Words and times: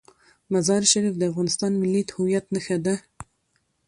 مزارشریف 0.53 1.13
د 1.17 1.23
افغانستان 1.31 1.69
د 1.73 1.77
ملي 1.81 2.03
هویت 2.15 2.45
نښه 2.53 2.77
ده. 2.85 2.95